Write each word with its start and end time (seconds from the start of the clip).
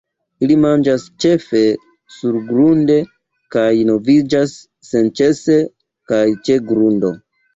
Ili 0.45 0.55
manĝas 0.61 1.03
ĉefe 1.23 1.59
surgrunde, 2.13 2.95
kaj 3.55 3.67
moviĝas 3.91 4.57
senĉese 4.89 5.59
kaj 6.13 6.23
ĉe 6.49 6.57
grundo. 6.73 7.13